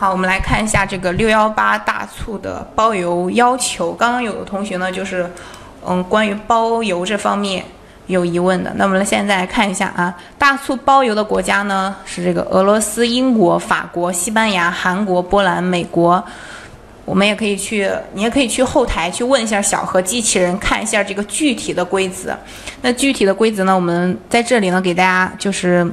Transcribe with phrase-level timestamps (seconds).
[0.00, 3.92] 好，我们来看一下这个六幺八大促的包邮要求。
[3.92, 5.28] 刚刚有的同学呢，就是
[5.84, 7.64] 嗯，关于包邮这方面
[8.06, 8.72] 有疑问的。
[8.76, 16.24] 那我们现在来看一下啊，大促包邮的国家呢是这个俄罗斯、英国、法国、西班牙、韩国、波兰、美国。
[17.04, 22.38] 我们也可以去，你也可以去后台去问一下小何机器人，看一下这个具体的规则。
[22.82, 25.84] 那具体的规则呢，我们在这里呢给大家就是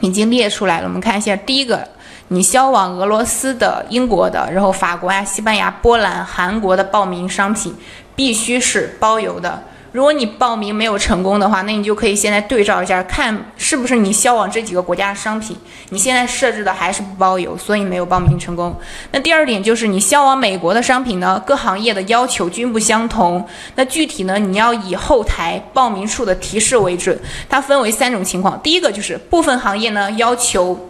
[0.00, 0.86] 已经列出来了。
[0.86, 1.86] 我们看一下第一个。
[2.32, 7.74] 你销往俄罗斯的、英国的，然后法国呀、西班牙、波兰、韩国的报名商品，
[8.16, 9.62] 必须是包邮的。
[9.92, 15.54] 如果你报名没有成功的话，那你就可以现在对照一下，看是不是你销往这几个国家的商品，
[15.90, 18.74] 你现在设置的还是不包邮，所以没有报名成功。
[19.10, 23.46] 那第二点就是你销往美国的商品呢，各行业的要求均不相同。
[23.74, 27.20] 那具体呢，你要以后台报名处的提示为准。
[27.50, 30.88] 它分为三种情况，第一个就是部分行业呢要求。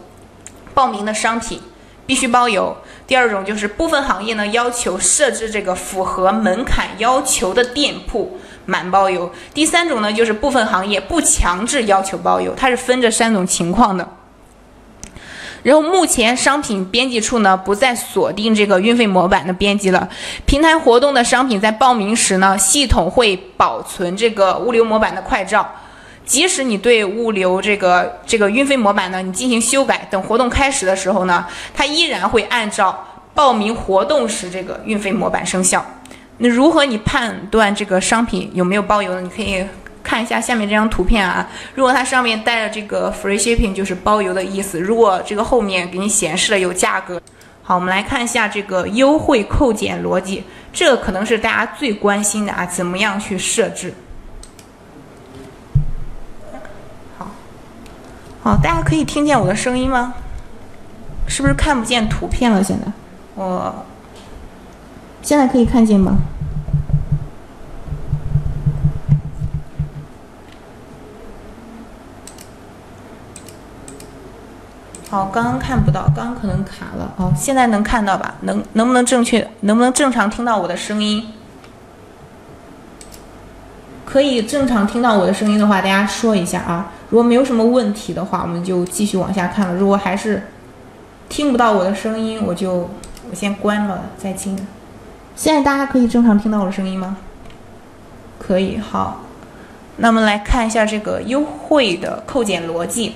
[0.73, 1.61] 报名的商品
[2.05, 2.75] 必须包邮。
[3.05, 9.31] 第二种就是部分行业呢要求设置这个符合门槛要求的店铺满包邮。
[9.53, 14.07] 第三种呢就是部分行业不强制要求包邮，它是分这三种情况的。
[15.63, 20.09] 然后目前商品编辑处呢不再锁定这个运费模板的编辑了，
[20.45, 25.69] 平台活动的商品在报名时呢系统会保存这个物流模板的快照。
[26.25, 35.85] 即使你对物流这个这个运费模板呢，你进行修改，等活动开始的时候呢，它依然会按照报名活动时这个运费模板生效。
[36.37, 39.21] 那如何你判断这个商品有没有包邮呢？
[39.21, 39.63] 你可以
[40.01, 41.47] 看一下下面这张图片啊。
[41.75, 44.79] 如果它上面带着这个 free shipping，就是包邮的意思。
[44.79, 47.21] 如果这个后面给你显示了有价格，
[47.61, 53.93] 好，我们来看一下这个优惠扣减逻辑，这可能是大家最关心的啊，怎么样去设置？
[58.43, 60.13] 好，大家可以听见我的声音吗？
[61.27, 62.61] 是不是看不见图片了？
[62.61, 62.91] 现在，
[63.35, 63.73] 我
[65.21, 66.17] 现在可以看见吗？
[75.09, 77.13] 好，刚刚看不到，刚刚可能卡了。
[77.15, 78.35] 好，现在能看到吧？
[78.41, 79.49] 能能不能正确？
[79.61, 81.25] 能不能正常听到我的声音？
[84.03, 86.91] 可以正常听到我的声音的话，大家说一下啊。
[87.13, 89.75] 如果没有什么问题的话，我们就继续往下看了。
[89.75, 90.47] 如果还是
[91.29, 92.89] 听不到我的声音，我就
[93.29, 94.57] 我先关了再听。
[95.35, 97.17] 现在大家可以正常听到我的声音吗？
[98.39, 99.21] 可以，好。
[99.97, 103.13] 那么来看一下这个优惠的扣减逻辑。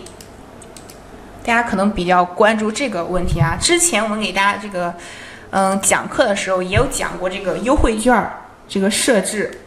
[1.43, 3.57] 大家可能比较关注这个问题啊。
[3.59, 4.93] 之前我们给大家这个
[5.49, 8.31] 嗯讲课的时候也有讲过这个优惠券
[8.67, 9.61] 这个设置。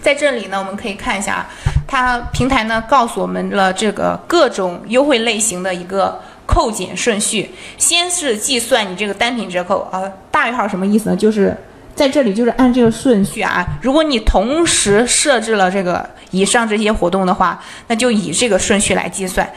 [0.00, 1.44] 在这里呢，我们可以看一下。
[1.90, 11.16] 它平台呢告诉我们了这个各种优惠类型的一个扣减顺序，先是计算你这个单品折扣啊，大于号什么意思呢？
[11.16, 11.56] 就是
[11.94, 19.50] 在这里就是按这个顺序啊，如果你同时设置了这个以上这些活动的话，那就以这个顺序来计算。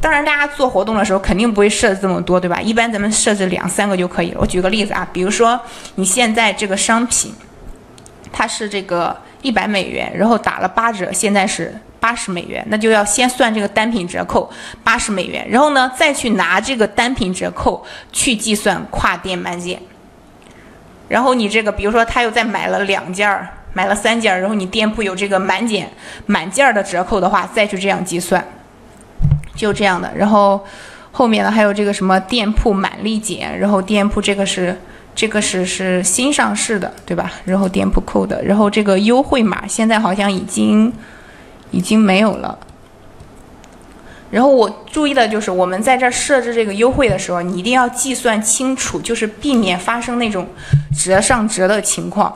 [0.00, 2.60] 当然，大家做活动的时候肯定不会设置这么多，对吧？
[2.60, 4.38] 一般咱们设置两三个就可以了。
[4.40, 5.60] 我举个例子啊，比如说
[5.96, 7.34] 你现在这个商品，
[8.32, 9.16] 它是这个。
[9.42, 14.50] 一百美元，然后打了八折，现在是八十美元，那就要先算这个单品折扣
[14.82, 19.78] 八十美元，然后呢再去拿这个单品折扣去计算跨店满减。
[21.08, 25.90] 然后你这个，比如说他又再买了两件儿，买了三件儿，然后你店铺有这个满减
[26.26, 28.42] 满件儿的折扣的话，再去这样计算，
[29.54, 30.10] 就这样的。
[30.16, 30.64] 然后
[31.10, 34.76] 后面呢还有这个什么店铺满立减，然后店铺这个是。
[35.14, 37.32] 这个是是新上市的，对吧？
[37.44, 40.92] 然后店铺扣的，然后这个优惠码现在好像已经
[41.70, 42.58] 已经没有了。
[44.30, 50.48] 然后我注意的就是，我们在这设置这个优惠的时候，你一定要计算清楚，就是避免发生那种
[50.96, 52.34] 折上折的情况。